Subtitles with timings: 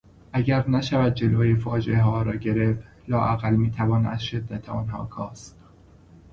[0.33, 5.57] اگر نشود جلو فاجعهها را گرفت لااقل میتوان از شدت آنها کاست.